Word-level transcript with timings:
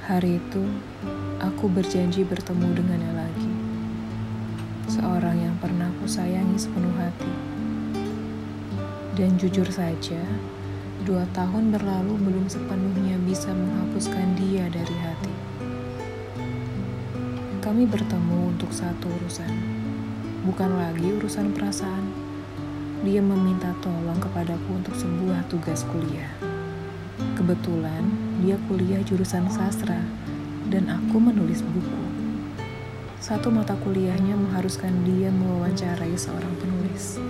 Hari 0.00 0.40
itu, 0.40 0.64
aku 1.44 1.68
berjanji 1.68 2.24
bertemu 2.24 2.72
dengannya 2.72 3.12
lagi. 3.20 3.52
Seorang 4.88 5.36
yang 5.36 5.52
pernah 5.60 5.92
aku 5.92 6.08
sayangi 6.08 6.56
sepenuh 6.56 6.96
hati. 6.96 7.28
Dan 9.12 9.36
jujur 9.36 9.68
saja, 9.68 10.24
dua 11.04 11.28
tahun 11.36 11.76
berlalu 11.76 12.16
belum 12.16 12.48
sepenuhnya 12.48 13.20
bisa 13.28 13.52
menghapuskan 13.52 14.40
dia 14.40 14.72
dari 14.72 14.96
hati. 15.04 15.34
Kami 17.60 17.84
bertemu 17.84 18.56
untuk 18.56 18.72
satu 18.72 19.04
urusan, 19.04 19.52
bukan 20.48 20.80
lagi 20.80 21.12
urusan 21.12 21.52
perasaan. 21.52 22.08
Dia 23.04 23.20
meminta 23.20 23.76
tolong 23.84 24.16
kepadaku 24.16 24.80
untuk 24.80 24.96
sebuah 24.96 25.44
tugas 25.52 25.84
kuliah. 25.92 26.32
Kebetulan 27.36 28.19
dia 28.40 28.56
kuliah 28.66 29.04
jurusan 29.04 29.46
sastra 29.52 30.00
dan 30.72 30.88
aku 30.88 31.20
menulis 31.20 31.60
buku. 31.60 32.02
Satu 33.20 33.52
mata 33.52 33.76
kuliahnya 33.76 34.32
mengharuskan 34.32 35.04
dia 35.04 35.28
mewawancarai 35.28 36.16
seorang 36.16 36.56
penulis. 36.56 37.20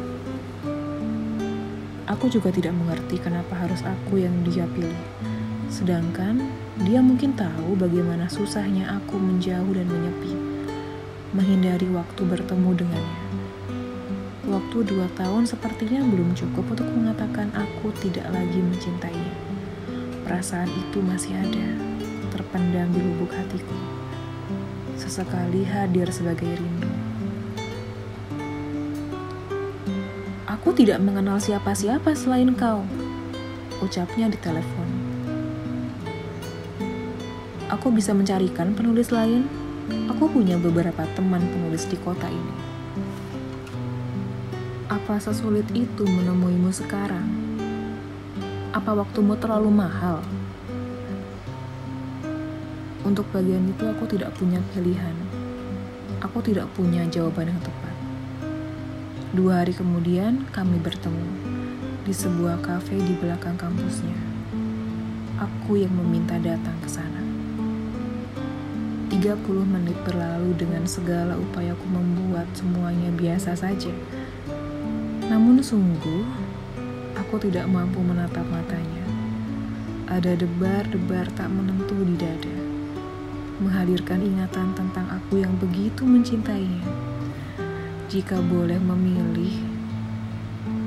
Aku 2.06 2.30
juga 2.30 2.54
tidak 2.54 2.78
mengerti 2.78 3.18
kenapa 3.18 3.58
harus 3.58 3.82
aku 3.82 4.22
yang 4.22 4.34
dia 4.46 4.70
pilih. 4.70 5.02
Sedangkan 5.70 6.42
dia 6.82 7.02
mungkin 7.02 7.34
tahu 7.34 7.74
bagaimana 7.74 8.30
susahnya 8.30 8.98
aku 9.02 9.18
menjauh 9.18 9.70
dan 9.74 9.86
menyepi, 9.86 10.34
menghindari 11.34 11.86
waktu 11.90 12.22
bertemu 12.22 12.70
dengannya. 12.86 13.20
Waktu 14.50 14.82
dua 14.82 15.06
tahun 15.14 15.46
sepertinya 15.46 16.02
belum 16.02 16.34
cukup 16.34 16.74
untuk 16.74 16.90
mengatakan 16.90 17.54
aku 17.54 17.94
tidak 18.02 18.26
lagi 18.34 18.58
mencintainya. 18.58 19.59
Perasaan 20.30 20.70
itu 20.70 21.02
masih 21.02 21.34
ada, 21.34 21.66
terpendam 22.30 22.86
di 22.94 23.02
lubuk 23.02 23.34
hatiku. 23.34 23.74
Sesekali 24.94 25.66
hadir 25.66 26.06
sebagai 26.14 26.46
rindu. 26.54 26.86
Aku 30.46 30.70
tidak 30.70 31.02
mengenal 31.02 31.42
siapa-siapa 31.42 32.14
selain 32.14 32.54
kau, 32.54 32.86
ucapnya 33.82 34.30
di 34.30 34.38
telepon. 34.38 34.88
Aku 37.66 37.90
bisa 37.90 38.14
mencarikan 38.14 38.70
penulis 38.78 39.10
lain. 39.10 39.50
Aku 40.14 40.30
punya 40.30 40.54
beberapa 40.62 41.10
teman 41.18 41.42
penulis 41.42 41.90
di 41.90 41.98
kota 41.98 42.30
ini. 42.30 42.54
Apa 44.86 45.18
sesulit 45.18 45.66
itu 45.74 46.06
menemuimu 46.06 46.70
sekarang? 46.70 47.49
Apa 48.70 48.94
waktumu 48.94 49.34
terlalu 49.34 49.66
mahal? 49.66 50.22
Untuk 53.02 53.26
bagian 53.34 53.66
itu 53.66 53.82
aku 53.82 54.06
tidak 54.06 54.30
punya 54.38 54.62
pilihan. 54.70 55.16
Aku 56.22 56.38
tidak 56.38 56.70
punya 56.78 57.02
jawaban 57.10 57.50
yang 57.50 57.58
tepat. 57.58 57.94
Dua 59.34 59.66
hari 59.66 59.74
kemudian 59.74 60.46
kami 60.54 60.78
bertemu 60.78 61.26
di 62.06 62.14
sebuah 62.14 62.62
kafe 62.62 62.94
di 62.94 63.18
belakang 63.18 63.58
kampusnya. 63.58 64.14
Aku 65.42 65.74
yang 65.74 65.90
meminta 65.90 66.38
datang 66.38 66.78
ke 66.78 66.86
sana. 66.86 67.26
30 69.10 69.66
menit 69.66 69.98
berlalu 70.06 70.54
dengan 70.54 70.86
segala 70.86 71.34
upayaku 71.34 71.90
membuat 71.90 72.46
semuanya 72.54 73.10
biasa 73.18 73.58
saja. 73.58 73.90
Namun 75.26 75.58
sungguh, 75.58 76.22
aku 77.30 77.46
tidak 77.46 77.70
mampu 77.70 78.02
menatap 78.02 78.42
matanya. 78.50 79.06
Ada 80.10 80.34
debar-debar 80.34 81.30
tak 81.38 81.46
menentu 81.46 81.94
di 82.02 82.18
dada, 82.18 82.58
menghadirkan 83.62 84.18
ingatan 84.18 84.74
tentang 84.74 85.06
aku 85.06 85.38
yang 85.38 85.54
begitu 85.62 86.02
mencintainya. 86.02 86.82
Jika 88.10 88.34
boleh 88.42 88.82
memilih, 88.82 89.62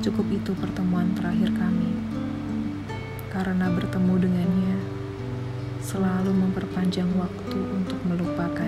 cukup 0.04 0.28
itu 0.36 0.52
pertemuan 0.52 1.16
terakhir 1.16 1.48
kami. 1.56 1.96
Karena 3.32 3.72
bertemu 3.72 4.28
dengannya, 4.28 4.76
selalu 5.80 6.28
memperpanjang 6.28 7.08
waktu 7.16 7.56
untuk 7.72 7.96
melupakannya. 8.04 8.63